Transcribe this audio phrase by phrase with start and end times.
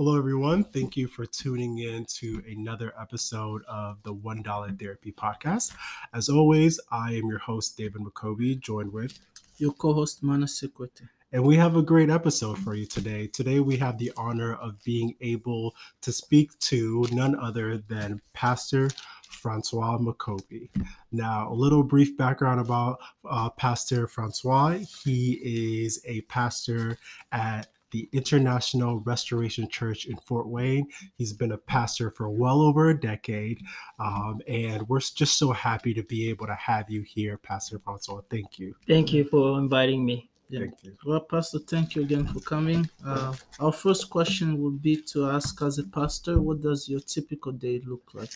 [0.00, 0.64] Hello, everyone.
[0.64, 5.74] Thank you for tuning in to another episode of the One Dollar Therapy Podcast.
[6.14, 9.18] As always, I am your host, David McCoby, joined with
[9.58, 11.06] your co-host Manasekwete.
[11.32, 13.26] And we have a great episode for you today.
[13.26, 18.88] Today, we have the honor of being able to speak to none other than Pastor
[19.28, 20.70] Francois McCoby.
[21.12, 24.78] Now, a little brief background about uh, Pastor Francois.
[25.04, 26.96] He is a pastor
[27.32, 30.86] at the International Restoration Church in Fort Wayne.
[31.16, 33.62] He's been a pastor for well over a decade.
[33.98, 38.22] Um, and we're just so happy to be able to have you here, Pastor Francois.
[38.30, 38.74] Thank you.
[38.86, 40.30] Thank you for inviting me.
[40.48, 40.60] Yeah.
[40.60, 40.96] Thank you.
[41.06, 42.90] Well, Pastor, thank you again for coming.
[43.06, 47.52] Uh, our first question would be to ask as a pastor, what does your typical
[47.52, 48.30] day look like?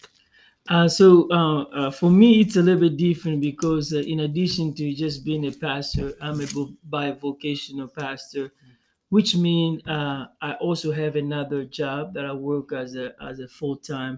[0.68, 4.72] Uh, so uh, uh, for me, it's a little bit different because uh, in addition
[4.74, 6.46] to just being a pastor, I'm a
[6.84, 8.50] bi-vocational pastor
[9.14, 13.48] which means uh, I also have another job that I work as a as a
[13.48, 14.16] full time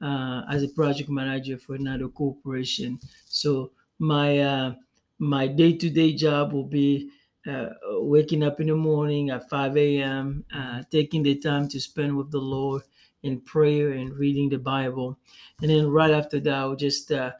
[0.00, 3.00] uh, as a project manager for another corporation.
[3.26, 4.74] So my uh,
[5.18, 7.10] my day to day job will be
[7.46, 7.70] uh,
[8.12, 12.30] waking up in the morning at 5 a.m., uh, taking the time to spend with
[12.30, 12.82] the Lord
[13.22, 15.18] in prayer and reading the Bible,
[15.60, 17.32] and then right after that, I'll just uh,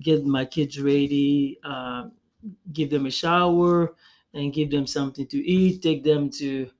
[0.00, 1.58] get my kids ready,
[2.72, 3.94] give them a shower
[4.34, 6.70] and give them something to eat, take them to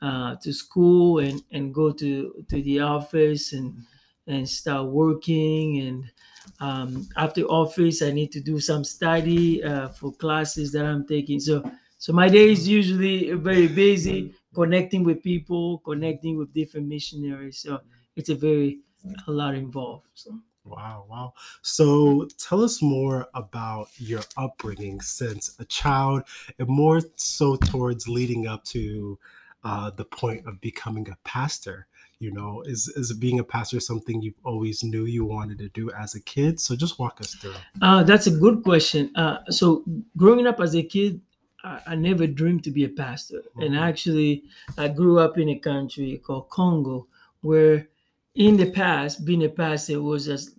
[0.00, 3.82] uh, to school and, and go to, to the office and
[4.26, 6.12] and start working and
[6.60, 11.40] um, after office I need to do some study uh, for classes that I'm taking.
[11.40, 11.62] So
[11.96, 17.58] so my day is usually very busy connecting with people, connecting with different missionaries.
[17.58, 17.80] So
[18.16, 18.80] it's a very
[19.26, 20.08] a lot involved.
[20.14, 20.38] So.
[20.68, 21.34] Wow, wow.
[21.62, 26.22] So tell us more about your upbringing since a child
[26.58, 29.18] and more so towards leading up to
[29.64, 31.86] uh, the point of becoming a pastor.
[32.20, 35.90] You know, is, is being a pastor something you always knew you wanted to do
[35.92, 36.58] as a kid?
[36.58, 37.54] So just walk us through.
[37.80, 39.12] Uh, that's a good question.
[39.14, 39.84] Uh, so
[40.16, 41.20] growing up as a kid,
[41.62, 43.42] I, I never dreamed to be a pastor.
[43.50, 43.62] Mm-hmm.
[43.62, 44.42] And actually,
[44.76, 47.06] I grew up in a country called Congo
[47.40, 47.88] where
[48.34, 50.50] in the past, being a pastor was just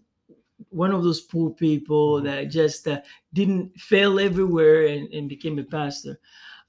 [0.69, 2.25] one of those poor people mm-hmm.
[2.25, 3.01] that just uh,
[3.33, 6.19] didn't fail everywhere and, and became a pastor.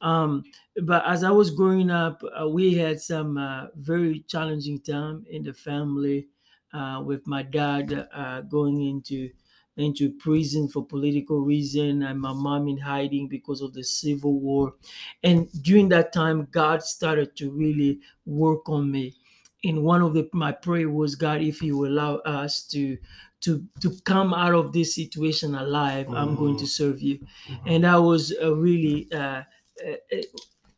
[0.01, 0.45] Um,
[0.83, 5.43] but as I was growing up, uh, we had some uh, very challenging time in
[5.43, 6.29] the family
[6.73, 9.31] uh, with my dad uh, going into
[9.77, 14.75] into prison for political reason and my mom in hiding because of the civil war.
[15.23, 19.15] And during that time, God started to really work on me.
[19.63, 22.97] In one of the, my prayer was, God, if you allow us to
[23.41, 26.17] to to come out of this situation alive mm-hmm.
[26.17, 26.85] i'm going to mm-hmm.
[26.85, 27.69] serve you mm-hmm.
[27.69, 29.43] and i was a really uh,
[29.87, 30.17] uh,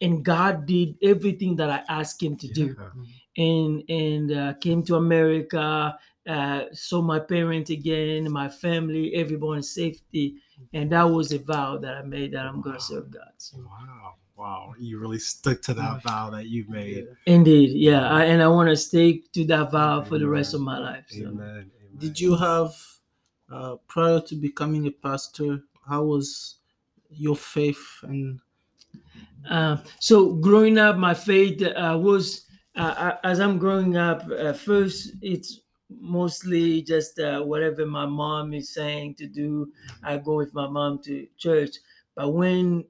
[0.00, 2.54] and god did everything that i asked him to yeah.
[2.54, 2.76] do
[3.36, 5.96] and and uh, came to america
[6.28, 10.36] uh, saw my parents again my family everyone safety
[10.72, 13.58] and that was a vow that i made that i'm going to serve god so.
[13.58, 17.06] wow wow you really stuck to that vow that you've made.
[17.26, 17.70] Indeed.
[17.78, 20.08] Yeah I, and i want to stick to that vow Amen.
[20.08, 21.26] for the rest of my life so.
[21.28, 22.74] Amen did you have
[23.52, 26.56] uh, prior to becoming a pastor how was
[27.08, 28.40] your faith and
[29.48, 35.12] uh, so growing up my faith uh, was uh, as i'm growing up uh, first
[35.22, 35.60] it's
[36.00, 39.70] mostly just uh, whatever my mom is saying to do
[40.02, 41.76] i go with my mom to church.
[42.14, 42.84] But when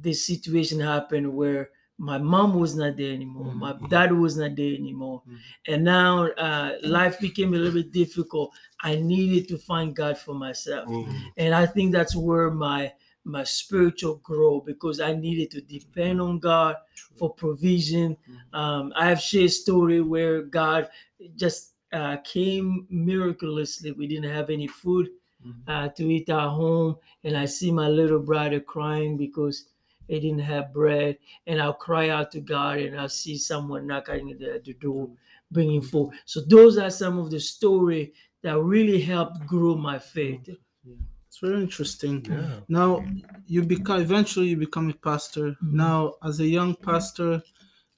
[0.00, 3.58] this situation happened where my mom was not there anymore mm-hmm.
[3.58, 5.36] my dad was not there anymore mm-hmm.
[5.72, 8.50] and now uh, life became a little bit difficult
[8.82, 11.16] i needed to find god for myself mm-hmm.
[11.36, 12.90] and i think that's where my
[13.24, 16.74] my spiritual growth because i needed to depend on god
[17.14, 18.58] for provision mm-hmm.
[18.58, 20.88] um, i have shared story where god
[21.36, 25.10] just uh, came miraculously we didn't have any food
[25.46, 25.70] mm-hmm.
[25.70, 29.66] uh, to eat at home and i see my little brother crying because
[30.10, 34.32] they didn't have bread, and I'll cry out to God and I'll see someone knocking
[34.32, 35.08] at the door,
[35.52, 36.10] bringing food.
[36.24, 38.12] So those are some of the story
[38.42, 40.48] that really helped grow my faith.
[40.48, 40.94] Yeah.
[41.28, 42.26] It's very interesting.
[42.28, 42.58] Yeah.
[42.68, 43.04] Now
[43.46, 45.50] you become eventually you become a pastor.
[45.50, 45.76] Mm-hmm.
[45.76, 47.42] Now as a young pastor,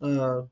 [0.02, 0.42] uh,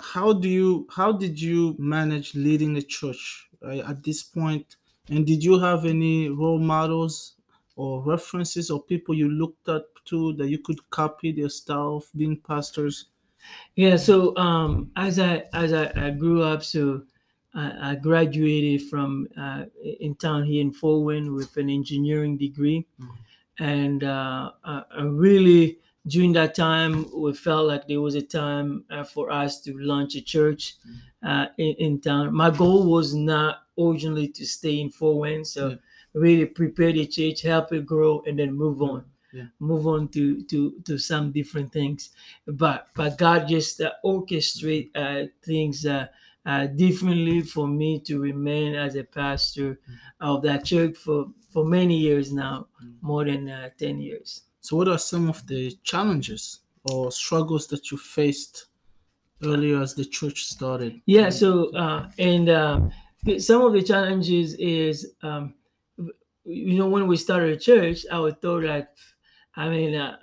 [0.00, 4.76] how do you how did you manage leading the church uh, at this point?
[5.08, 7.36] And did you have any role models
[7.76, 12.04] or references or people you looked up to that you could copy their style of
[12.16, 13.06] being pastors?
[13.74, 17.02] Yeah, so um, as I as I, I grew up, so
[17.54, 19.64] I, I graduated from uh,
[20.00, 23.64] in town here in Fort Wayne with an engineering degree, mm-hmm.
[23.64, 28.84] and uh, I, I really during that time, we felt like there was a time
[28.90, 30.74] uh, for us to launch a church
[31.24, 32.34] uh, in, in, town.
[32.34, 35.76] My goal was not originally to stay in Fort Wayne, so yeah.
[36.14, 39.04] really prepare the church, help it grow, and then move on.
[39.32, 39.46] Yeah.
[39.58, 42.10] Move on to to to some different things,
[42.46, 46.06] but but God just uh, orchestrate uh, things uh,
[46.44, 49.94] uh, differently for me to remain as a pastor mm-hmm.
[50.20, 53.06] of that church for for many years now, mm-hmm.
[53.06, 54.42] more than uh, ten years.
[54.60, 58.66] So, what are some of the challenges or struggles that you faced
[59.42, 61.00] earlier as the church started?
[61.06, 62.80] Yeah, so uh, and uh,
[63.38, 65.54] some of the challenges is, um,
[66.44, 68.88] you know, when we started a church, I was thought like,
[69.56, 70.16] I mean, uh,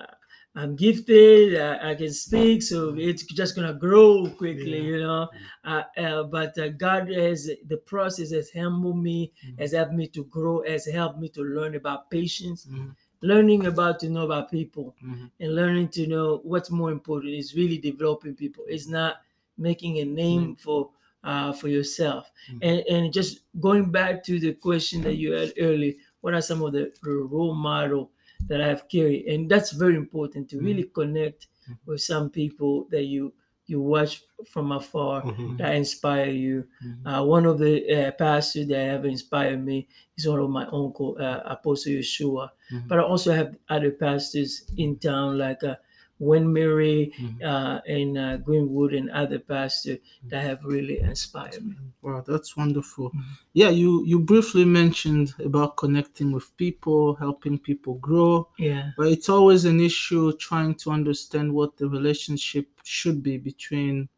[0.55, 4.89] I'm gifted, I, I, can speak, so it's just gonna grow quickly, yeah.
[4.89, 5.29] you know.
[5.63, 9.61] Uh, uh, but uh, God has the process has humbled me, mm-hmm.
[9.61, 12.65] has helped me to grow, has helped me to learn about patience.
[12.65, 12.89] Mm-hmm
[13.21, 15.25] learning about to know about people mm-hmm.
[15.39, 19.17] and learning to know what's more important is really developing people it's not
[19.57, 20.53] making a name mm-hmm.
[20.53, 20.89] for
[21.25, 22.31] uh, for yourself
[22.61, 26.61] and and just going back to the question that you had earlier what are some
[26.61, 28.09] of the, the role model
[28.47, 31.01] that i have carried and that's very important to really mm-hmm.
[31.01, 31.73] connect mm-hmm.
[31.85, 33.33] with some people that you
[33.69, 35.55] you watch from afar mm-hmm.
[35.57, 36.65] that inspire you.
[36.83, 37.07] Mm-hmm.
[37.07, 39.87] Uh, one of the uh, pastors that have inspired me
[40.17, 42.49] is one of my uncle, uh, Apostle Yeshua.
[42.73, 42.87] Mm-hmm.
[42.87, 45.75] But I also have other pastors in town like uh,
[46.19, 47.45] Wayne Mary mm-hmm.
[47.45, 51.75] uh, and uh, Greenwood and other pastors that have really inspired me.
[52.01, 53.09] Wow, that's wonderful.
[53.09, 53.31] Mm-hmm.
[53.53, 58.49] Yeah, you you briefly mentioned about connecting with people, helping people grow.
[58.57, 64.09] Yeah, but it's always an issue trying to understand what the relationship should be between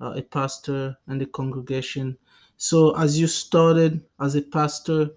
[0.00, 2.18] uh, a pastor and the congregation.
[2.56, 5.10] So, as you started as a pastor,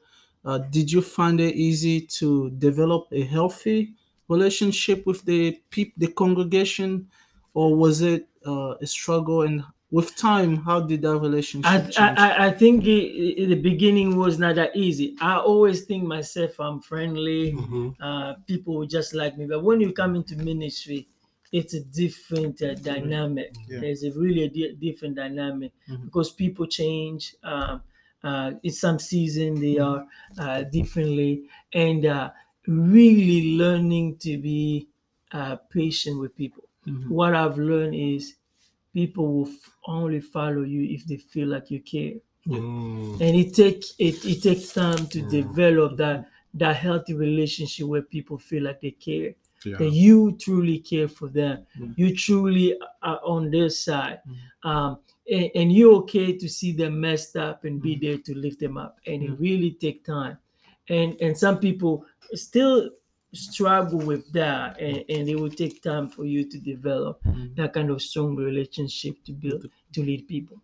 [0.44, 3.94] uh, did you find it easy to develop a healthy
[4.31, 7.07] relationship with the people, the congregation,
[7.54, 9.42] or was it uh, a struggle?
[9.44, 11.98] And with time, how did that relationship I, change?
[12.00, 15.16] I, I think it, the beginning was not that easy.
[15.22, 17.89] I always think myself I'm friendly, mm-hmm.
[18.01, 19.45] uh, people just like me.
[19.45, 21.07] But when you come into ministry,
[21.51, 23.54] it's a different uh, dynamic.
[23.68, 23.81] Yeah.
[23.81, 26.06] There's a really a di- different dynamic mm-hmm.
[26.06, 27.36] because people change.
[27.44, 27.81] Um,
[28.24, 30.39] uh, in some season they mm-hmm.
[30.39, 32.30] are uh, differently, and uh,
[32.72, 34.88] really learning to be
[35.32, 36.64] uh, patient with people.
[36.88, 37.10] Mm-hmm.
[37.10, 38.36] What I've learned is
[38.94, 42.14] people will f- only follow you if they feel like you care.
[42.48, 43.22] Mm.
[43.22, 45.30] And it take it, it takes time to mm.
[45.30, 49.34] develop that that healthy relationship where people feel like they care.
[49.64, 49.78] Yeah.
[49.78, 51.68] That you truly care for them.
[51.80, 51.94] Mm.
[51.96, 54.20] You truly are on their side.
[54.28, 54.70] Mm.
[54.70, 58.02] Um, and, and, you're okay to see them messed up and be mm.
[58.02, 58.98] there to lift them up.
[59.06, 60.40] And it really take time.
[60.89, 62.89] And and some people still
[63.33, 67.54] struggle with that and, and it will take time for you to develop mm-hmm.
[67.56, 70.57] that kind of strong relationship to build to lead people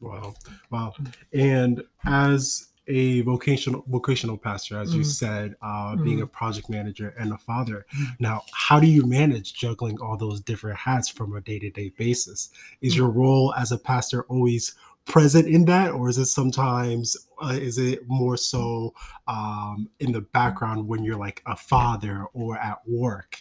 [0.00, 0.34] wow
[0.70, 0.92] wow
[1.32, 4.98] and as a vocational vocational pastor as mm-hmm.
[4.98, 6.04] you said uh, mm-hmm.
[6.04, 7.86] being a project manager and a father
[8.18, 12.50] now how do you manage juggling all those different hats from a day-to-day basis
[12.80, 12.96] is mm.
[12.96, 14.74] your role as a pastor always
[15.08, 18.94] present in that or is it sometimes uh, is it more so
[19.26, 23.40] um, in the background when you're like a father or at work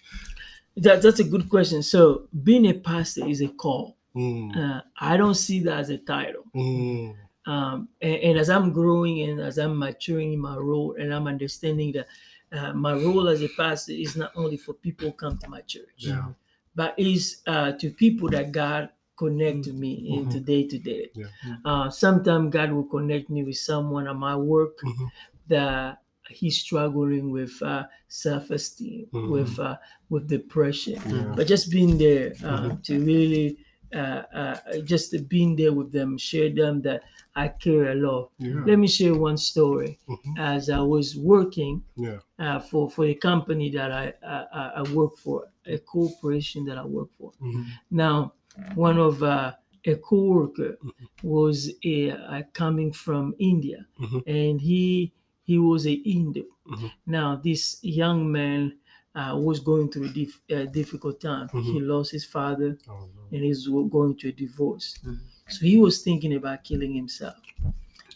[0.78, 4.56] that, that's a good question so being a pastor is a call mm.
[4.56, 7.14] uh, i don't see that as a title mm.
[7.45, 11.28] um, and, and, as i'm growing and as i'm maturing in my role and i'm
[11.28, 12.07] understanding that
[12.54, 15.59] uh, my role as a pastor is not only for people who come to my
[15.62, 16.28] church yeah.
[16.76, 20.24] but is uh, to people that god connect to me mm-hmm.
[20.24, 21.09] into day to day.
[21.66, 25.06] Uh, sometimes God will connect me with someone at my work mm-hmm.
[25.47, 29.31] that he's struggling with uh, self-esteem, mm-hmm.
[29.31, 29.78] with uh,
[30.09, 31.02] with depression.
[31.06, 31.33] Yeah.
[31.36, 32.81] But just being there uh, mm-hmm.
[32.83, 33.57] to really
[33.94, 37.04] uh, uh, just being there with them, share them that
[37.36, 38.31] I care a lot.
[38.40, 38.62] Yeah.
[38.66, 40.00] Let me share one story.
[40.09, 40.38] Mm-hmm.
[40.38, 42.19] As I was working yeah.
[42.40, 46.86] uh, for for a company that I, I, I work for, a corporation that I
[46.86, 47.31] work for.
[47.42, 47.64] Mm-hmm.
[47.92, 48.33] Now
[48.76, 49.54] one of uh,
[49.85, 51.28] a co-worker mm-hmm.
[51.28, 54.19] was a, uh, coming from India, mm-hmm.
[54.28, 56.44] and he he was a Hindu.
[56.69, 56.87] Mm-hmm.
[57.06, 58.78] Now this young man
[59.16, 61.49] uh, was going through a dif- difficult time.
[61.52, 61.90] He mm-hmm.
[61.90, 63.07] lost his father, oh, no.
[63.31, 64.95] and he's going to a divorce.
[64.99, 65.16] Mm-hmm.
[65.49, 67.37] So he was thinking about killing himself.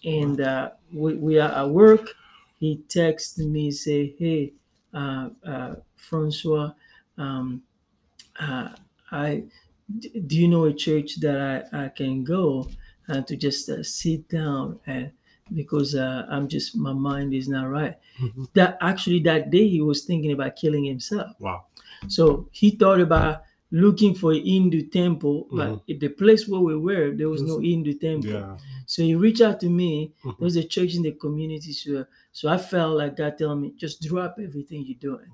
[0.03, 2.09] And uh, we, we, are at work.
[2.59, 4.53] He texted me, say, "Hey,
[4.93, 6.71] uh, uh, Francois,
[7.17, 7.61] um,
[9.11, 9.43] I
[9.99, 12.69] do you know a church that I, I can go
[13.07, 15.11] and to just uh, sit down and
[15.53, 17.97] because uh, I'm just my mind is not right.
[18.21, 18.45] Mm-hmm.
[18.53, 21.31] That actually that day he was thinking about killing himself.
[21.39, 21.65] Wow.
[22.07, 27.11] So he thought about looking for a Hindu temple, but the place where we were,
[27.11, 28.31] there was no Hindu temple.
[28.31, 28.57] Yeah.
[28.85, 30.13] So he reached out to me.
[30.23, 30.37] Mhm.
[30.37, 33.73] There was a church in the community, so so I felt like God telling me,
[33.77, 35.31] just drop everything you're doing.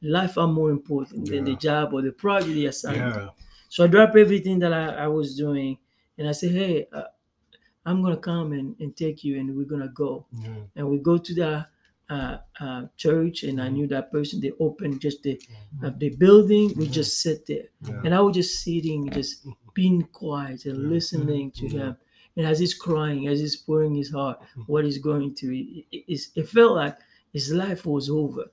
[0.00, 2.96] Life are more important than the job or the project they assigned.
[2.98, 3.30] Yeah.
[3.68, 5.78] So I dropped everything that I, I was doing,
[6.16, 7.04] and I said, "Hey, uh,
[7.86, 10.48] I'm gonna come and, and take you, and we're gonna go." Yeah.
[10.76, 11.66] And we go to the
[12.10, 13.72] uh, uh, church, and I Mhm.
[13.74, 14.40] knew that person.
[14.40, 15.38] They opened just the
[15.82, 16.72] uh, the building.
[16.76, 16.92] We Mhm.
[16.92, 18.00] just sit there, Yeah.
[18.04, 19.54] and I was just sitting, just Mhm.
[19.74, 20.88] being quiet and Yeah.
[20.88, 21.78] listening to Yeah.
[21.80, 21.96] him.
[22.36, 24.64] And as he's crying, as he's pouring his heart, Mhm.
[24.68, 26.96] what he's going through, it, it, it felt like
[27.32, 28.44] his life was over.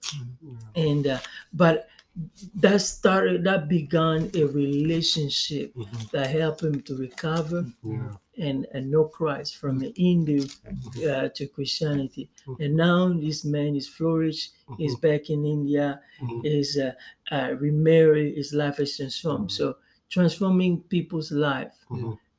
[0.75, 1.19] And uh,
[1.53, 1.87] but
[2.55, 6.11] that started, that began a relationship Mhm.
[6.11, 8.13] that helped him to recover Yeah.
[8.37, 10.45] and, and know Christ from the Hindu
[11.09, 12.29] uh, to Christianity.
[12.47, 12.55] Mhm.
[12.65, 14.51] And now this man is flourished.
[14.77, 15.99] He's back in India.
[16.43, 16.93] Is uh,
[17.31, 18.35] uh, remarried.
[18.37, 19.51] His life is transformed.
[19.51, 19.77] So
[20.09, 21.75] transforming people's life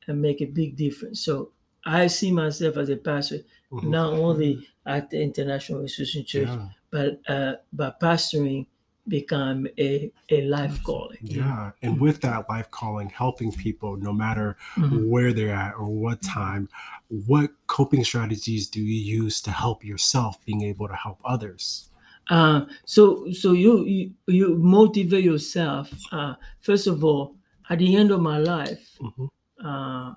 [0.07, 1.21] and make a big difference.
[1.21, 1.51] So
[1.85, 3.39] I see myself as a pastor
[3.71, 6.69] not only at the International Restoration Church, Yeah.
[6.89, 8.65] but uh, but pastoring
[9.07, 11.17] become a, a life calling.
[11.21, 11.71] Yeah.
[11.81, 15.07] And with that life calling, helping people no matter Mhm.
[15.07, 16.69] where they're at or what time,
[17.09, 21.89] what coping strategies do you use to help yourself being able to help others?
[22.29, 25.89] Uh, so so you, you you motivate yourself.
[26.11, 27.35] Uh, first of all,
[27.69, 29.29] at the end of my life, Mhm.
[29.63, 30.13] uh,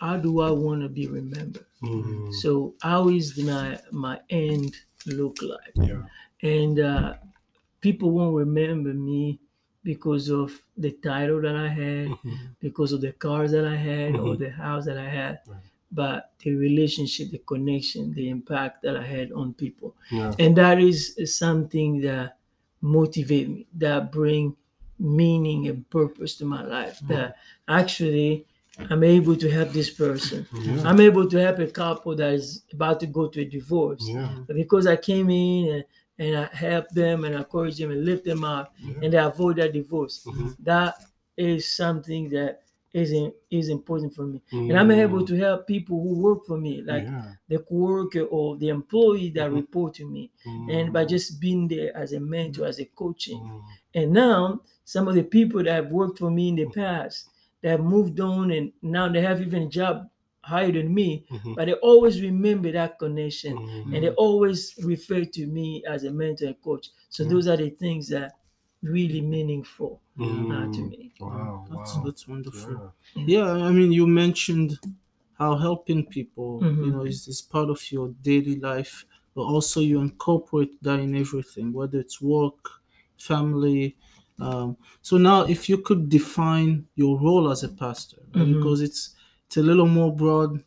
[0.00, 1.64] how do I want to be remembered?
[1.82, 2.32] Mhm.
[2.42, 4.74] So how is my my end
[5.06, 5.74] look like?
[5.76, 6.02] Yeah.
[6.42, 7.14] And uh,
[7.80, 9.38] people won't remember me
[9.84, 12.38] because of the title that I had, Mhm.
[12.60, 14.38] because of the cars that I had, or Mhm.
[14.38, 15.60] the house that I had, Right.
[15.92, 19.94] but the relationship, the connection, the impact that I had on people.
[20.10, 20.34] Yeah.
[20.38, 22.36] and that is something that
[22.80, 24.56] motivate me that bring
[24.98, 28.46] meaning and purpose to my life that actually
[28.90, 30.82] i'm able to help this person Yeah.
[30.88, 34.28] i'm able to help a couple that is about to go to a divorce Yeah.
[34.62, 35.84] because i came in and,
[36.18, 38.94] and i help them and encourage them and lift them up Yeah.
[39.02, 40.56] and they avoid that divorce Mhm.
[40.64, 40.94] that
[41.36, 42.62] is something that
[42.94, 46.58] is in, is important for me and i'm able to help people who work for
[46.58, 47.12] me like Mm.
[47.12, 47.32] yeah.
[47.48, 49.54] the coworker or the employee that Mhm.
[49.56, 50.30] report to me
[50.70, 51.08] and by Mhm.
[51.08, 53.38] just being there as a mentor, as a coaching.
[53.40, 53.60] Mhm.
[53.94, 57.28] And now some of the people that have worked for me in the past
[57.62, 60.08] that have moved on and now they have even a job
[60.48, 61.54] higher than me, Mhm.
[61.54, 63.92] but they always remember that connection Mhm.
[63.92, 66.88] and they always refer to me as a mentor and coach.
[67.08, 67.32] So Mhm.
[67.32, 68.32] those are the things that
[68.82, 70.00] really meaningful
[70.48, 70.88] uh, to Mm.
[70.88, 71.14] me.
[71.20, 71.66] Wow.
[71.68, 72.02] That's wow.
[72.04, 72.82] that's wonderful.
[73.14, 73.32] Yeah.
[73.34, 74.78] Yeah, I mean, you mentioned
[75.34, 76.92] how helping people, you Mhm.
[76.92, 81.72] know, is, is part of your daily life, but also you incorporate that in everything,
[81.72, 82.70] whether it's work,
[83.16, 83.96] family.
[84.40, 88.58] Um, so now, if you could define your role as a pastor, right, Mhm.
[88.58, 89.14] because it's
[89.48, 90.62] it's a little more broad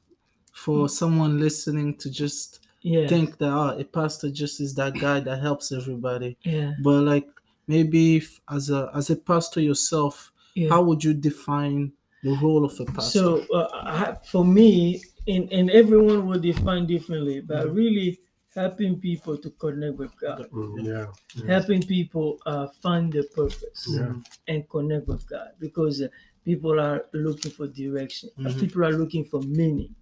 [0.54, 3.08] for someone listening to just Yeah.
[3.08, 6.74] think that ah, a pastor just is that guy that helps everybody, yeah.
[6.84, 7.28] but like
[7.68, 10.70] maybe if, as a as a pastor yourself, Yeah.
[10.70, 13.20] how would you define the role of a pastor?
[13.20, 17.76] So uh, for me, and, and everyone will define differently, but Mm-hmm.
[17.76, 18.20] really
[18.56, 21.08] helping people to connect with God, Mm, Yeah.
[21.48, 24.14] helping people uh, find their purpose Yeah.
[24.48, 26.10] and connect with God, because uh,
[26.45, 28.60] people are looking for direction, Mhm.
[28.60, 29.93] people are looking for meaning,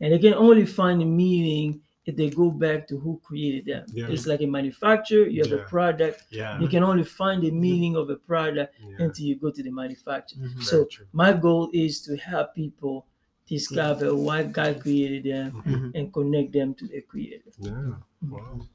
[0.00, 3.84] and they can only find meaning if they go back to who created them.
[3.92, 4.08] Yeah.
[4.08, 5.64] It's like a manufacturer; you have Yeah.
[5.64, 6.60] a product, Yeah.
[6.60, 9.04] you can only find the meaning of a product Yeah.
[9.04, 10.40] until you go to the manufacturer.
[10.46, 10.62] Mhm.
[10.62, 13.06] So my goal is to help people
[13.46, 15.90] discover why God created them Mhm.
[15.94, 17.50] and connect them to the creator.
[17.58, 17.94] Yeah.
[18.22, 18.66] Wow.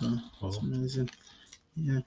[0.00, 0.18] Yeah.
[0.40, 0.48] Wow.
[0.48, 1.10] It's amazing.
[1.76, 2.00] Yeah.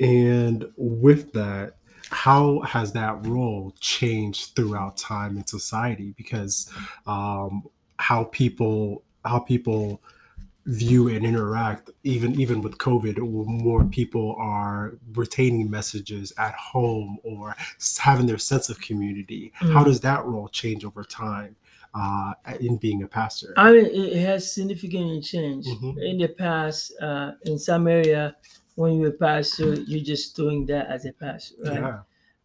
[0.00, 1.76] And with that,
[2.10, 6.14] how has that role changed throughout time in society?
[6.16, 6.70] Because
[7.06, 7.64] um,
[7.98, 10.00] how people how people
[10.66, 17.54] view and interact, even even with COVID, more people are retaining messages at home or
[17.98, 19.52] having their sense of community.
[19.54, 19.84] How Mm.
[19.84, 21.56] does that role change over time
[21.94, 23.52] uh, in being a pastor?
[23.56, 25.68] I mean, it has significantly changed.
[25.68, 26.02] Mhm.
[26.02, 28.34] In the past, uh, in some area,
[28.74, 31.82] when you're a pastor, you're just doing that as a pastor, right?
[31.82, 32.02] Yeah.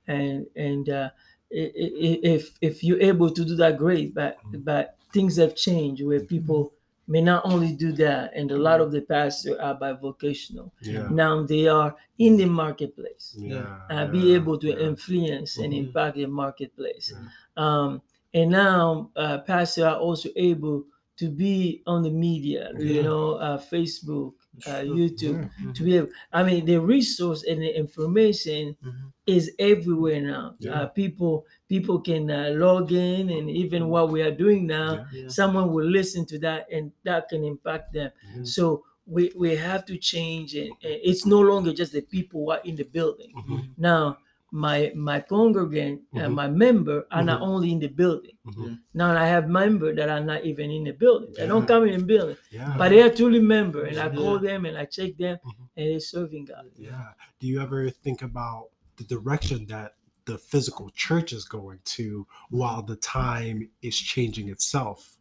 [0.07, 1.09] And and uh,
[1.51, 4.13] if if you're able to do that, great.
[4.13, 4.63] But Mhm.
[4.63, 6.73] but things have changed where people
[7.07, 10.71] may not only do that, and a lot of the pastors are bivocational.
[10.81, 11.07] Yeah.
[11.09, 13.35] Now they are in the marketplace.
[13.37, 13.65] Yeah.
[13.89, 15.77] uh, be able to influence and Mhm.
[15.87, 17.11] impact the marketplace.
[17.57, 18.01] Um,
[18.33, 20.85] and now uh, pastors are also able
[21.17, 24.33] to be on the media, you know, uh, Facebook,
[24.67, 24.81] uh.
[24.81, 25.73] YouTube, Yeah.
[25.73, 26.09] to be able.
[26.31, 29.11] I mean, the resource and the information Mhm.
[29.27, 30.55] is everywhere now.
[30.59, 30.81] Yeah.
[30.81, 35.27] Uh, people people can uh, log in, and even what we are doing now, Yeah.
[35.27, 38.11] Someone will listen to that, and that can impact them.
[38.35, 38.47] Mhm.
[38.47, 40.69] So we we have to change it.
[40.83, 43.33] And It's no longer just the people who are in the building.
[43.35, 43.69] Mhm.
[43.77, 44.17] Now,
[44.51, 46.33] my my congregant, uh, Mhm.
[46.33, 47.47] my member are not Mhm.
[47.47, 48.37] only in the building.
[48.47, 48.79] Mhm.
[48.93, 51.31] Now I have members that are not even in the building.
[51.37, 52.75] They don't come in the building, Yeah.
[52.77, 54.15] but they are truly member, and I Yeah.
[54.15, 55.69] call them and I check them, Mhm.
[55.77, 56.65] and they're serving God.
[56.75, 57.13] Yeah.
[57.39, 62.81] Do you ever think about the direction that the physical church is going to while
[62.83, 65.17] the time is changing itself?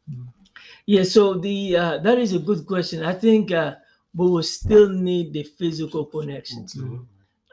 [0.87, 1.05] Yeah.
[1.05, 3.03] So the uh, that is a good question.
[3.05, 3.77] I think uh,
[4.15, 6.75] we will still need the physical connections.
[6.75, 7.07] Absolutely.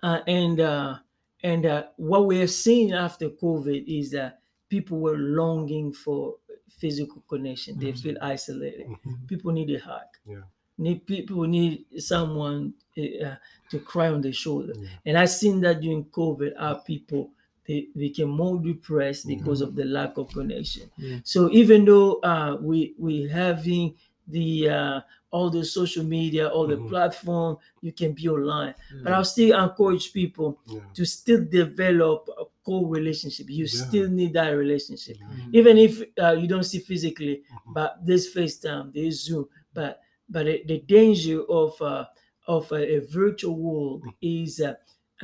[0.03, 0.99] Uh, and uh,
[1.49, 6.37] and uh, what we have seen after COVID is that people were longing for
[6.69, 7.79] physical connection.
[7.79, 8.01] They Mhm.
[8.03, 8.87] feel isolated.
[8.87, 9.27] Mhm.
[9.27, 10.09] People need a hug.
[10.25, 10.43] Yeah.
[10.77, 13.35] Need people need someone uh,
[13.71, 14.73] to cry on their shoulder.
[14.75, 14.87] Yeah.
[15.05, 17.31] And I've seen that during COVID, our people
[17.67, 20.91] they became more depressed because of the lack of connection.
[20.97, 21.19] Yeah.
[21.23, 23.95] So even though uh, we we having
[24.27, 25.01] the uh,
[25.35, 26.89] all the social media, all the Mhm.
[26.93, 27.51] platform,
[27.85, 28.73] you can be online.
[29.03, 30.79] But I'll still encourage people Yeah.
[30.97, 33.45] to still develop a core relationship.
[33.49, 33.85] You Yeah.
[33.87, 35.59] still need that relationship, Yeah.
[35.59, 37.35] even if uh, you don't see physically.
[37.43, 37.73] Mhm.
[37.77, 39.45] But this FaceTime, this Zoom,
[39.77, 39.91] but
[40.33, 42.05] but the, the danger of uh,
[42.47, 44.13] of a, a virtual world Mm.
[44.21, 44.73] is uh,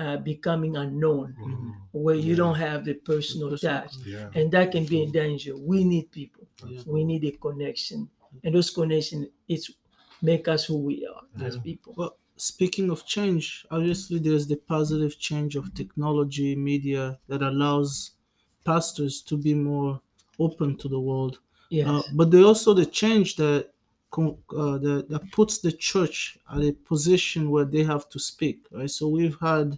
[0.04, 1.72] uh, becoming unknown, Mhm.
[2.04, 4.30] where you don't have the personal personal touch, Yeah.
[4.38, 5.54] and that can be a danger.
[5.72, 6.46] We need people.
[6.68, 6.82] Yeah.
[6.96, 8.00] We need a connection,
[8.44, 9.68] and those connections it's
[10.22, 11.94] make us who we are as people.
[11.98, 18.12] Well, speaking of change, obviously there's the positive change of technology, media that allows
[18.66, 20.02] pastors to be more
[20.40, 21.40] open to the world.
[21.70, 21.88] Yes.
[21.88, 23.72] Uh, but there also the change that
[24.18, 28.66] uh, that, that puts the church at a position where they have to speak.
[28.72, 28.90] Right.
[28.90, 29.78] So we've had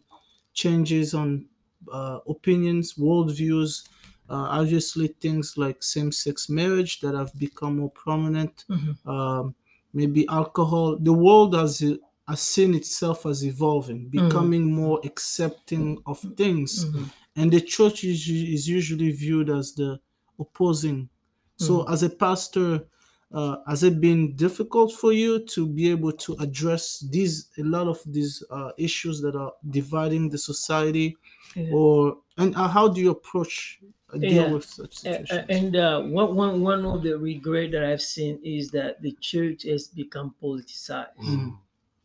[0.54, 1.48] changes on
[1.92, 3.88] uh, opinions, worldviews.
[4.30, 8.66] Uh, obviously, things like same-sex marriage that have become more prominent.
[8.70, 9.06] Mhm.
[9.06, 9.56] Um,
[9.94, 10.98] maybe alcohol.
[10.98, 11.84] The world has
[12.28, 17.12] has seen itself as evolving, becoming more accepting of things Mhm.
[17.36, 20.00] and the church is, is usually viewed as the
[20.40, 21.10] opposing.
[21.58, 22.88] So, as a pastor,
[23.32, 27.88] uh, has it been difficult for you to be able to address these a lot
[27.88, 31.16] of these uh, issues that are dividing the society,
[31.56, 31.70] Yeah.
[31.74, 33.82] or and uh, how do you approach
[34.20, 35.42] deal with such situations?
[35.48, 39.64] And uh, one, one, one of the regret that I've seen is that the church
[39.64, 41.58] has become politicized, Mhm.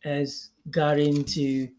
[0.03, 1.69] has got into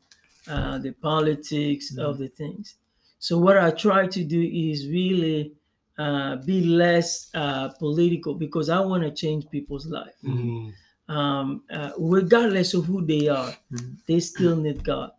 [0.46, 2.76] uh, the politics of the things.
[3.18, 5.54] So what I try to do is really
[5.98, 10.16] uh, be less uh, political because I want to change people's life.
[10.22, 10.72] Mhm.
[11.10, 13.98] Um, uh, regardless of who they are, Mhm.
[14.06, 15.10] they still need God.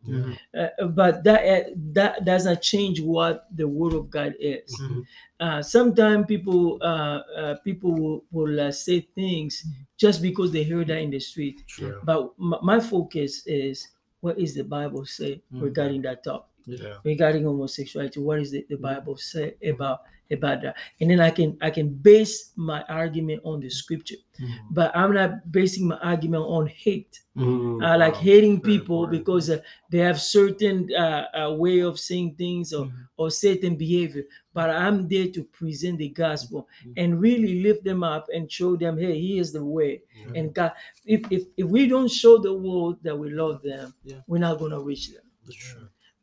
[0.56, 4.72] Uh, but that uh, that does not change what the Word of God is.
[4.80, 5.04] Mhm.
[5.40, 9.66] Uh, sometimes people uh, uh, people will, will uh, say things
[10.00, 11.60] just because they heard that in the street.
[11.68, 12.00] Sure.
[12.08, 13.90] But my, my focus is
[14.24, 15.62] what is the Bible say Mhm.
[15.68, 16.98] regarding that topic, Yeah.
[17.04, 18.20] regarding homosexuality.
[18.24, 20.76] What is the, the Bible say about about that?
[21.00, 24.16] And then I can I can base my argument on the scripture.
[24.40, 24.48] Mhm.
[24.72, 27.22] But I'm not basing my argument on hate.
[27.38, 27.84] Mhm.
[27.86, 28.22] I like Wow.
[28.22, 29.60] hating people because uh,
[29.92, 33.08] they have certain uh, uh, way of saying things or, Mhm.
[33.18, 34.24] or certain behavior.
[34.54, 36.94] But I'm there to present the gospel Mhm.
[36.98, 40.02] and really lift them up and show them, hey, here's the way.
[40.16, 40.32] Yeah.
[40.40, 40.72] And God,
[41.06, 44.22] if, if if we don't show the world that we love them, Yeah.
[44.28, 45.24] we're not gonna reach them.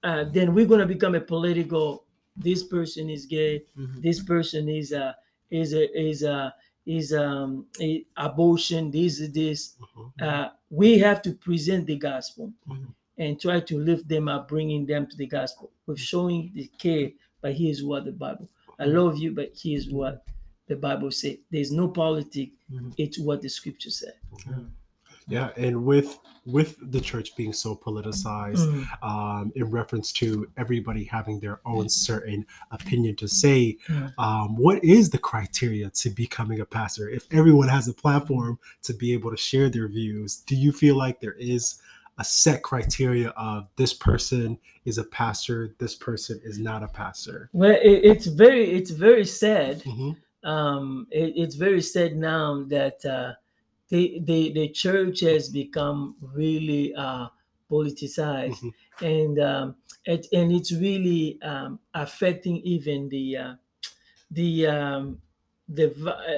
[0.03, 2.05] Uh, then we're gonna become a political.
[2.39, 3.65] This person is gay.
[3.77, 4.03] Mhm.
[4.03, 5.17] This person is a
[5.51, 6.55] is a is a
[6.87, 8.91] is um a abortion.
[8.91, 10.13] This is this Mhm.
[10.23, 12.95] uh, we have to present the gospel Mhm.
[13.19, 17.13] and try to lift them up, bringing them to the gospel with showing the care.
[17.41, 18.49] But here's what the Bible.
[18.79, 20.25] I love you, but here's what
[20.67, 21.39] the Bible said.
[21.51, 22.51] There's no politic.
[22.71, 22.95] Mhm.
[22.97, 24.15] It's what the scripture said.
[25.29, 28.87] Yeah, and with with the church being so politicized, Mm.
[29.07, 34.15] um, in reference to everybody having their own certain opinion to say, Mm.
[34.17, 37.11] um, what is the criteria to becoming a pastor?
[37.11, 40.97] If everyone has a platform to be able to share their views, do you feel
[40.97, 41.83] like there is
[42.17, 47.51] a set criteria of this person is a pastor, this person is not a pastor?
[47.53, 49.83] Well, it, it's very it's very sad.
[49.83, 50.17] Mhm.
[50.45, 53.35] Um, it, it's very sad now that uh,
[53.89, 57.29] the, the the church has become really uh,
[57.71, 58.75] politicized, Mhm.
[59.01, 63.55] and um, it, and it's really um, affecting even the uh,
[64.31, 65.23] the um,
[65.69, 65.89] the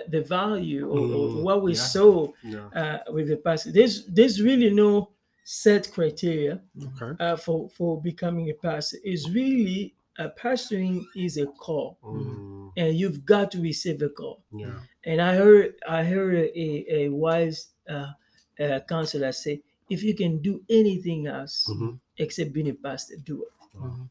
[0.09, 1.77] the value or, or Mm, what we yeah.
[1.77, 2.71] saw Yeah.
[2.73, 3.73] uh, with the pastor.
[3.73, 5.13] There's there's really no
[5.45, 7.13] set criteria Okay.
[7.19, 8.99] uh, for for becoming a pastor.
[9.05, 14.45] It's really uh, pastoring is a call, Mm, and you've got to receive a call.
[14.53, 14.81] yeah.
[15.05, 18.13] And I heard I heard a, a wise uh,
[18.61, 22.01] uh, counselor say, if you can do anything else Mhm.
[22.19, 23.53] except being a pastor, do it.
[23.77, 24.11] Mhm.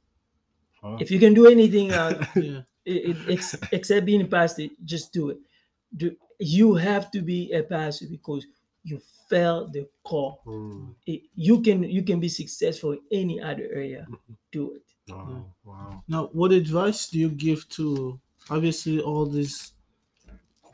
[0.84, 0.97] Oh.
[0.99, 2.63] If you can do anything else Yeah.
[2.86, 5.39] it- it- ex- except being a pastor, just do it.
[5.95, 8.45] Do, you have to be a pastor because
[8.84, 8.99] you
[9.30, 10.41] felt the call.
[10.45, 14.08] Mm, It- you can you can be successful in any other area.
[14.52, 14.84] Do it.
[15.12, 16.04] oh, wow.
[16.08, 19.73] Now, what advice do you give to obviously all these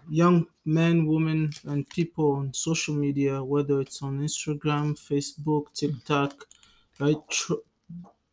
[0.10, 6.48] young men, women, and people on social media, whether it's on Instagram, Facebook, TikTok,
[7.00, 7.18] right?
[7.30, 7.64] Tr-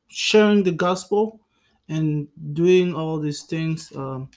[0.08, 1.40] sharing the gospel
[1.88, 4.30] and doing all these things, um,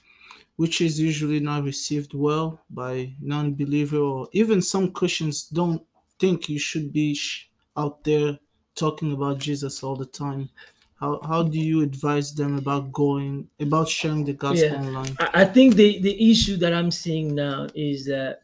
[0.56, 5.82] which is usually not received well by non-believer or even some Christians don't
[6.18, 8.38] think you should be sh- out there
[8.74, 10.50] talking about Jesus all the time.
[10.98, 14.80] How, how do you advise them about going about sharing the gospel Yeah.
[14.80, 15.14] online?
[15.18, 18.42] I, I think the the issue that I'm seeing now is that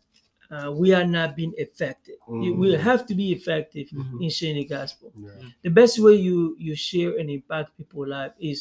[0.50, 2.16] uh, we are not being effective.
[2.28, 2.80] You- We Mm.
[2.90, 4.22] have to be effective Mhm.
[4.24, 5.08] in sharing the gospel.
[5.16, 5.30] Yeah.
[5.62, 8.58] The best way you you share and impact people's life is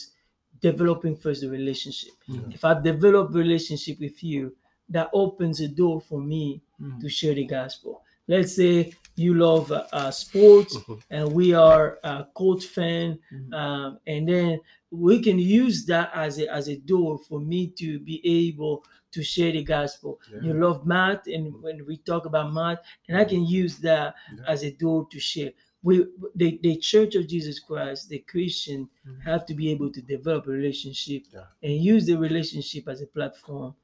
[0.62, 2.14] developing first the relationship.
[2.30, 2.54] Mhm.
[2.54, 4.56] If I develop relationship with you,
[4.90, 7.02] that opens a door for me Mhm.
[7.02, 7.94] to share the gospel.
[8.28, 11.02] Let's say you love uh, uh, sports Mhm.
[11.10, 13.54] and we are a Colts fan, Mhm.
[13.54, 18.00] um, and then we can use that as a as a door for me to
[18.00, 20.20] be able to share the gospel.
[20.42, 24.44] You love math, and when we talk about math, and I can use that Yeah.
[24.48, 25.52] as a door to share.
[25.84, 29.22] We the, the Church of Jesus Christ, the Christian, Mhm.
[29.24, 31.48] have to be able to develop a relationship Yeah.
[31.64, 33.76] and use the relationship as a platform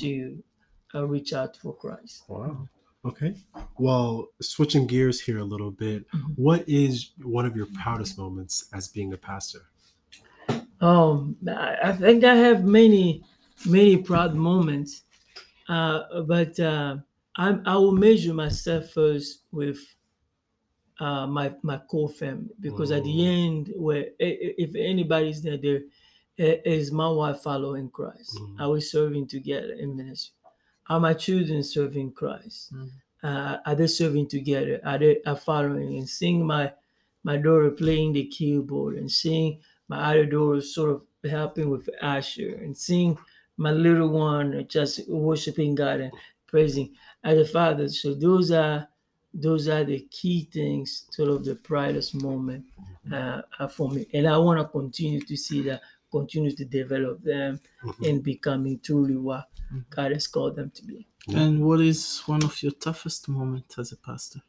[0.00, 0.42] to
[0.94, 2.24] uh, reach out for Christ.
[2.28, 2.68] Wow.
[3.04, 3.34] Okay.
[3.78, 6.34] Well, switching gears here a little bit, Mhm.
[6.36, 9.62] what is one of your proudest moments as being a pastor?
[10.80, 13.24] Um, I, think I have many,
[13.66, 15.04] many proud moments,
[15.68, 16.98] uh, but uh,
[17.36, 19.78] I, I will measure myself first with
[21.00, 23.26] uh, my my core family because at the Mm.
[23.46, 25.82] end, where if anybody's there, there
[26.64, 28.36] is my wife following Christ.
[28.36, 28.60] Mm.
[28.60, 30.34] Are we serving together in ministry?
[30.92, 32.74] Are my children serving Christ?
[32.74, 32.90] Mm.
[33.22, 34.78] Uh, are they serving together?
[34.84, 36.70] Are they are following and seeing my
[37.24, 42.56] my daughter playing the keyboard and seeing my other daughter sort of helping with Asher
[42.56, 43.16] and seeing
[43.56, 46.12] my little one just worshiping God and
[46.46, 47.88] praising as a father.
[47.88, 48.86] So those are
[49.32, 52.66] those are the key things, sort of the proudest moment
[53.10, 54.06] uh, for me.
[54.12, 55.80] And I want to continue to see that,
[56.16, 58.08] continue to develop them Mhm.
[58.08, 59.84] and becoming truly what Mhm.
[59.96, 61.06] God has called them to be.
[61.28, 64.40] And what is one of your toughest moments as a pastor?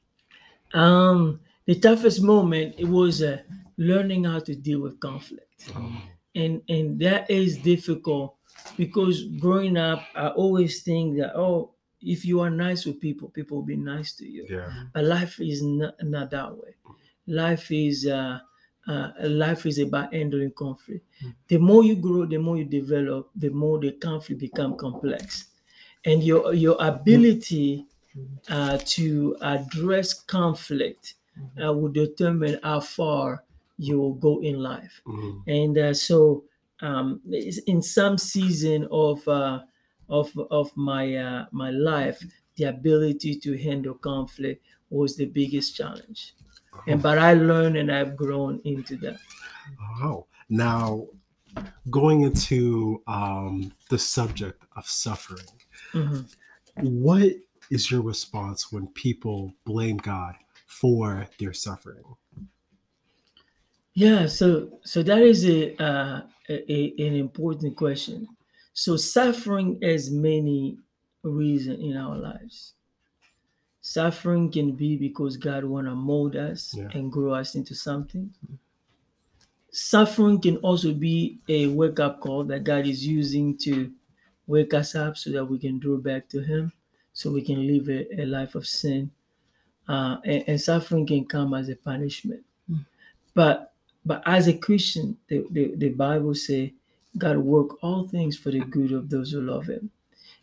[0.73, 3.41] Um, the toughest moment it was uh,
[3.77, 5.69] learning how to deal with conflict.
[5.75, 6.01] Oh,
[6.35, 8.35] and and that is difficult
[8.75, 13.57] because growing up i always think that oh if you are nice with people people
[13.57, 14.85] will be nice to you yeah.
[14.93, 16.73] but life is not, not that way
[17.27, 18.39] life is uh,
[18.87, 21.35] uh life is about handling conflict Mm.
[21.47, 25.49] the more you grow the more you develop the more the conflict become complex
[26.05, 27.87] and your your ability
[28.49, 31.15] uh, to address conflict
[31.63, 33.45] uh, will determine how far
[33.77, 35.43] you will go in life Mhm.
[35.45, 36.45] and uh, so
[36.81, 37.21] um,
[37.67, 39.63] in some season of uh,
[40.09, 42.21] of of my uh, my life,
[42.57, 46.33] the ability to handle conflict was the biggest challenge.
[46.87, 49.17] And but I learned and I've grown into that.
[50.01, 51.07] Oh, now
[51.89, 55.45] going into um, the subject of suffering,
[55.93, 56.25] Mhm.
[56.81, 57.31] what
[57.69, 62.03] is your response when people blame God for their suffering?
[63.93, 68.27] Yeah, so so that is a, uh, a, a- an important question.
[68.73, 70.79] So suffering has many
[71.21, 72.73] reasons in our lives.
[73.85, 76.87] Suffering can be because God want to mold us Yeah.
[76.93, 78.33] and grow us into something.
[79.71, 83.91] Suffering can also be a wake up call that God is using to
[84.47, 86.71] wake us up so that we can draw back to Him,
[87.11, 89.11] so we can live a, a life of sin.
[89.87, 92.45] Uh, and, and suffering can come as a punishment.
[93.33, 93.73] But
[94.05, 96.73] but as a Christian, the, the, the Bible say
[97.17, 99.91] God work all things for the good of those who love Him.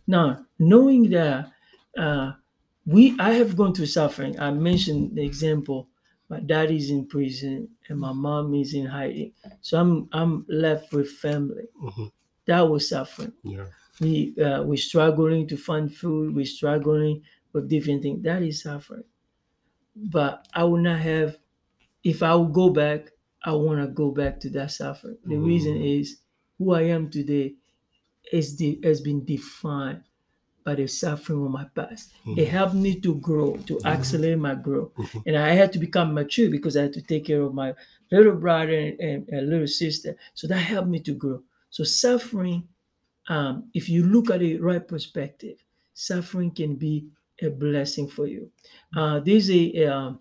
[0.06, 1.52] Now, knowing that
[1.96, 2.32] uh,
[2.92, 4.38] we, I have gone through suffering.
[4.40, 5.88] I mentioned the example.
[6.28, 10.92] My dad is in prison and my mom is in hiding, so I'm I'm left
[10.92, 11.66] with family.
[11.82, 12.12] Mhm.
[12.46, 13.32] that was suffering.
[13.42, 13.66] Yeah.
[14.00, 16.34] We uh, we're struggling to find food.
[16.34, 17.22] We're struggling
[17.52, 18.22] with different things.
[18.24, 19.04] That is suffering.
[19.96, 21.38] But I would not have.
[22.04, 23.12] If I would go back,
[23.44, 25.18] I want to go back to that suffering.
[25.24, 25.46] The Mm.
[25.46, 26.20] reason is
[26.58, 27.56] who I am today
[28.32, 30.04] is de- has been defined
[30.64, 32.12] by the suffering of my past.
[32.36, 34.92] It helped me to grow, to accelerate my growth.
[34.94, 35.22] Mhm.
[35.26, 37.74] And I had to become mature because I had to take care of my
[38.10, 40.16] little brother and, and, and little sister.
[40.34, 41.42] So that helped me to grow.
[41.70, 42.68] So suffering,
[43.28, 45.58] um, if you look at it right perspective,
[45.94, 47.08] suffering can be
[47.42, 48.50] a blessing for you.
[48.96, 50.20] Uh, there's a um,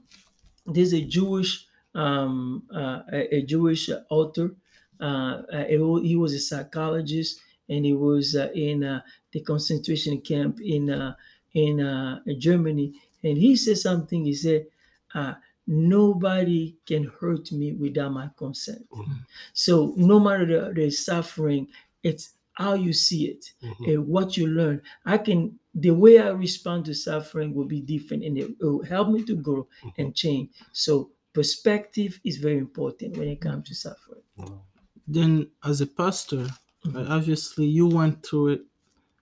[0.65, 4.55] there's a Jewish um, uh, a, a Jewish author.
[4.99, 9.01] Uh, uh, he was a psychologist, and he was uh, in uh,
[9.31, 11.15] the concentration camp in uh,
[11.53, 12.99] in uh, Germany.
[13.23, 14.25] And he said something.
[14.25, 14.67] He said,
[15.13, 15.35] uh,
[15.67, 19.25] "Nobody can hurt me without my consent." Mhm.
[19.53, 21.67] So no matter the, the suffering,
[22.03, 23.87] it's how you see it Mhm.
[23.87, 24.81] and what you learn.
[25.05, 29.09] I can the way I respond to suffering will be different, and it will help
[29.09, 30.49] me to grow and change.
[30.73, 34.23] So perspective is very important when it comes to suffering.
[34.35, 34.65] Wow.
[35.07, 36.47] Then, as a pastor,
[36.95, 38.61] Uh, obviously you went through it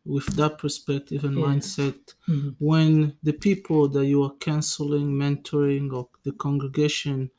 [0.05, 1.45] with that perspective and Yeah.
[1.47, 2.13] mindset.
[2.27, 2.55] Mhm.
[2.59, 7.29] When the people that you are counseling, mentoring, or the congregation,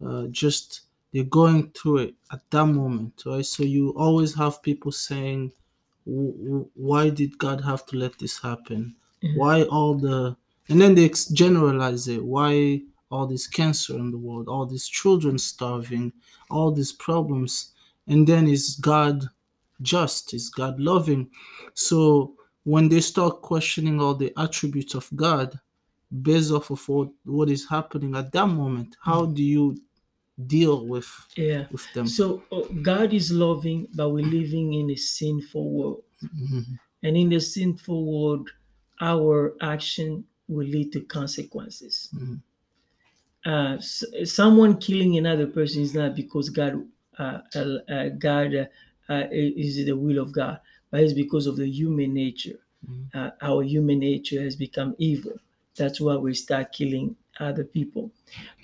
[0.00, 0.82] uh, just
[1.12, 3.44] they're going through it at that moment, right?
[3.46, 5.52] So you always have people saying,
[6.06, 8.96] "W- w- "Why did God have to let this happen?
[9.20, 9.32] Yeah.
[9.36, 10.36] Why all the?"
[10.68, 12.24] And then they generalize it.
[12.24, 14.48] Why all this cancer in the world?
[14.48, 16.12] All these children starving?
[16.50, 17.72] All these problems?
[18.06, 19.28] And then is God
[19.82, 20.34] just?
[20.34, 21.30] Is God loving?
[21.74, 25.58] So when they start questioning all the attributes of God
[26.22, 29.76] based off of what, what is happening at that moment, how do you
[30.46, 31.66] deal with Yeah.
[31.70, 32.06] with them?
[32.06, 36.78] So uh, God is loving, but we're living in a sinful world, Mhm.
[37.02, 38.50] and in the sinful world,
[39.00, 42.10] our action will lead to consequences.
[42.14, 42.40] Mhm.
[43.44, 46.86] Uh, s- someone killing another person is not because God,
[47.18, 48.68] uh, uh, uh, God
[49.08, 50.60] uh, is the will of God,
[50.90, 52.58] but it's because of the human nature.
[52.88, 53.14] Mhm.
[53.14, 55.38] Uh, our human nature has become evil.
[55.76, 58.10] That's why we start killing other people.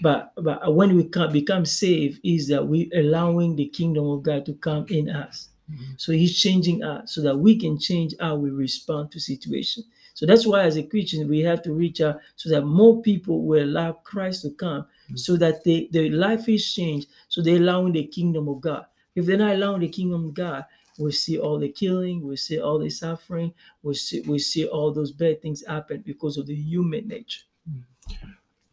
[0.02, 4.44] But but when we can become saved, is that we allowing the kingdom of God
[4.46, 5.48] to come in us.
[5.70, 5.94] Mhm.
[5.96, 9.86] So He's changing us so that we can change how we respond to situations.
[10.14, 13.42] So that's why, as a Christian, we have to reach out so that more people
[13.42, 17.08] will allow Christ to come, so that they, their life is changed.
[17.28, 18.84] So they're allowing the kingdom of God.
[19.14, 20.64] If they're not allowing the kingdom of God,
[20.98, 24.92] we'll see all the killing, we'll see all the suffering, we'll see, we'll see all
[24.92, 27.42] those bad things happen because of the human nature.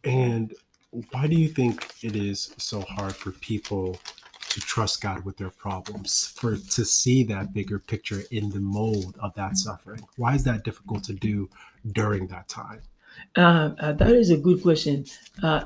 [0.04, 0.54] And
[1.10, 3.98] why do you think it is so hard for people
[4.50, 9.16] to trust God with their problems, for to see that bigger picture in the mold
[9.20, 10.00] of that suffering?
[10.16, 11.50] Why is that difficult to do
[11.92, 12.80] during that time?
[13.36, 15.04] Uh, uh, that is a good question.
[15.42, 15.64] Uh,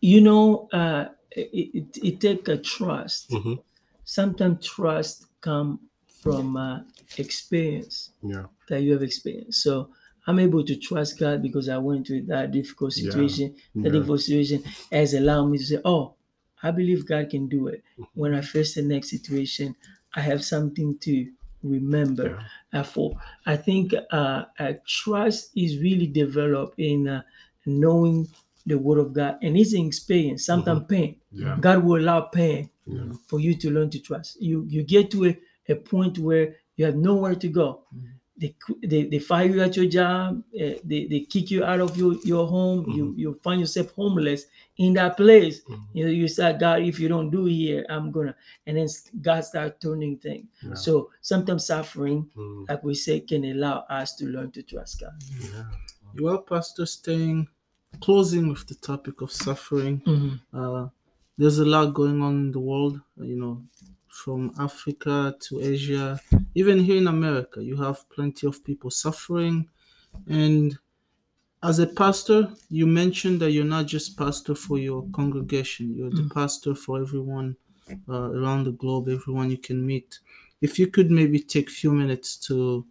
[0.00, 3.30] you know, uh, it, it, it takes a trust.
[3.30, 3.62] Mhm.
[4.04, 6.80] Sometimes trust come from uh,
[7.18, 8.46] experience Yeah.
[8.68, 9.62] that you have experienced.
[9.62, 9.90] So
[10.26, 13.04] I'm able to trust God because I went through that difficult Yeah.
[13.04, 13.54] situation.
[13.82, 13.92] That Yeah.
[13.92, 16.14] difficult situation has allowed me to say, "Oh,
[16.62, 18.20] I believe God can do it." Mm-hmm.
[18.20, 19.76] When I face the next situation,
[20.14, 22.42] I have something to remember.
[22.72, 22.82] Yeah.
[22.82, 27.22] For I think uh, uh, trust is really developed in uh,
[27.66, 28.28] knowing
[28.66, 30.46] the Word of God, and it's an experience.
[30.46, 31.16] Sometimes pain.
[31.32, 31.56] Yeah.
[31.60, 33.12] God will allow pain Yeah.
[33.26, 34.40] for you to learn to trust.
[34.40, 37.82] You you get to a, a point where you have nowhere to go.
[38.36, 40.42] They, qu- they, they fire you at your job.
[40.58, 42.90] eh, they, they kick you out of your, your home.
[42.90, 44.46] You you find yourself homeless
[44.76, 45.60] in that place.
[45.70, 45.82] Mhm.
[45.92, 48.34] You know, you say, God, if you don't do here, I'm gonna.
[48.66, 48.88] And then
[49.22, 50.46] God start turning things.
[50.62, 50.74] Yeah.
[50.74, 52.68] So sometimes suffering, Mm.
[52.68, 55.14] like we say, can allow us to learn to trust God.
[56.20, 57.48] Well, Pastor, staying
[58.00, 60.00] closing with the topic of suffering.
[60.06, 60.40] Mhm.
[60.52, 60.88] Uh,
[61.38, 63.64] there's a lot going on in the world, you know,
[64.08, 66.20] from Africa to Asia,
[66.54, 69.68] even here in America, you have plenty of people suffering.
[70.28, 70.78] And
[71.62, 76.28] as a pastor, you mentioned that you're not just pastor for your congregation, you're the
[76.32, 77.56] pastor for everyone
[78.08, 80.20] uh, around the globe, everyone you can meet.
[80.60, 82.86] If you could maybe take a few minutes to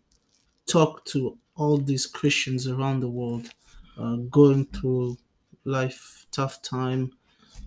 [0.66, 3.50] talk to all these Christians around the world
[3.98, 5.18] uh, going through
[5.66, 7.12] life, tough time,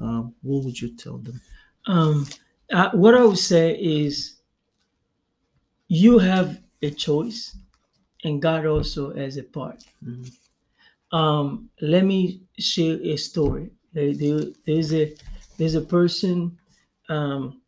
[0.03, 1.41] uh, what would you tell them?
[1.87, 2.27] Um,
[2.73, 4.37] uh, what I would say is,
[5.89, 7.57] you have a choice,
[8.25, 9.85] and God also has a part.
[10.05, 10.33] Mhm.
[11.13, 13.73] Um, let me share a story.
[13.93, 15.15] There- there- there's a
[15.59, 16.59] there's a person.
[17.09, 17.63] Um,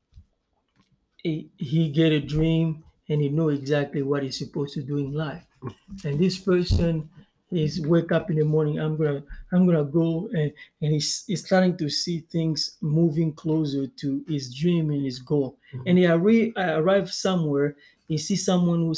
[1.22, 5.12] he, he get a dream and he know exactly what he's supposed to do in
[5.12, 5.44] life.
[6.04, 7.10] And this person
[7.50, 8.78] is wake up in the morning.
[8.78, 13.86] I'm gonna I'm gonna go and and he's, he's starting to see things moving closer
[13.86, 15.56] to his dream and his goal.
[15.72, 15.82] Mm-hmm.
[15.86, 17.76] And he arri- uh, arrive somewhere.
[18.06, 18.96] He sees someone who's